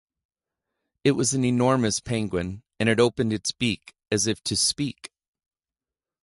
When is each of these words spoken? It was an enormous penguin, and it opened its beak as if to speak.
It 1.03 1.11
was 1.11 1.35
an 1.35 1.45
enormous 1.45 1.99
penguin, 1.99 2.63
and 2.79 2.89
it 2.89 2.99
opened 2.99 3.31
its 3.33 3.51
beak 3.51 3.93
as 4.11 4.25
if 4.25 4.41
to 4.45 4.55
speak. 4.55 5.11